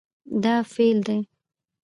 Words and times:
دا 0.43 0.53
فعل 0.73 0.97
دی 1.07 1.17